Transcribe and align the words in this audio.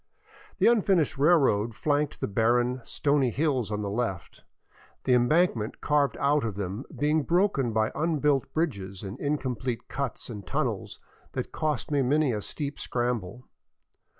The 0.57 0.65
unfinished 0.65 1.19
railroad 1.19 1.75
flanked 1.75 2.21
the 2.21 2.27
barren, 2.27 2.81
stony 2.83 3.29
hills 3.29 3.71
on 3.71 3.83
the 3.83 3.89
left, 3.91 4.43
the 5.03 5.13
embankment 5.13 5.79
carved 5.79 6.17
out 6.19 6.43
of 6.43 6.55
them 6.55 6.85
being 6.97 7.21
broken 7.21 7.71
by 7.71 7.91
unbuilt 7.93 8.51
bridges 8.51 9.03
and 9.03 9.19
incomplete 9.19 9.87
cuts 9.89 10.27
and 10.27 10.43
tunnels 10.43 10.99
that 11.33 11.51
cost 11.51 11.91
me 11.91 12.01
many 12.01 12.33
a 12.33 12.41
steep 12.41 12.79
scramble. 12.79 13.47